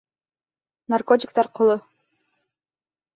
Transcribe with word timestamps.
Наркотиктар 0.93 1.49
ҡоло. 1.59 1.75